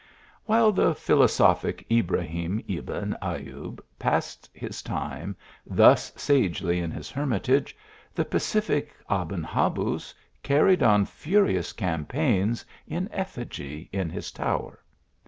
[0.45, 7.77] While the philosophic Ibrahim Ebn Ayub passed his time thus sagely in his hermitage,
[8.15, 14.79] the pacific Aben Habuz carried on furious campaigns in effigy in his tower.